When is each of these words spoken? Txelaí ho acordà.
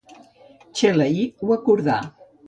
Txelaí 0.79 1.25
ho 1.41 1.53
acordà. 1.57 1.99